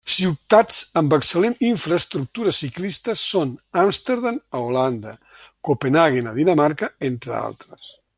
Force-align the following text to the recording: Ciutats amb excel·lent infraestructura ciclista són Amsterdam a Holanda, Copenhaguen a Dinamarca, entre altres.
Ciutats 0.11 0.77
amb 1.01 1.11
excel·lent 1.17 1.55
infraestructura 1.67 2.53
ciclista 2.61 3.15
són 3.23 3.51
Amsterdam 3.83 4.41
a 4.57 4.63
Holanda, 4.67 5.13
Copenhaguen 5.71 6.33
a 6.33 6.39
Dinamarca, 6.43 6.91
entre 7.13 7.37
altres. 7.43 7.91